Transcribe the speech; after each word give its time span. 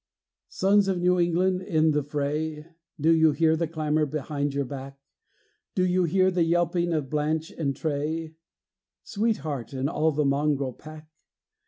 Sons 0.49 0.87
of 0.87 0.99
New 0.99 1.19
England, 1.19 1.61
in 1.61 1.91
the 1.91 2.01
fray, 2.01 2.65
Do 2.99 3.11
you 3.11 3.33
hear 3.33 3.55
the 3.55 3.67
clamor 3.67 4.07
behind 4.07 4.51
your 4.55 4.65
back? 4.65 4.97
Do 5.75 5.85
you 5.85 6.05
hear 6.05 6.31
the 6.31 6.41
yelping 6.43 6.91
of 6.91 7.07
Blanche 7.07 7.51
and 7.51 7.75
Tray? 7.75 8.33
Sweetheart, 9.03 9.73
and 9.73 9.87
all 9.87 10.11
the 10.11 10.25
mongrel 10.25 10.73
pack? 10.73 11.07